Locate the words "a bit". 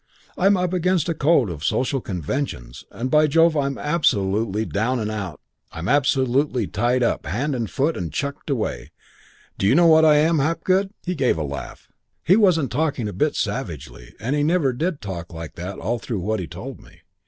13.07-13.35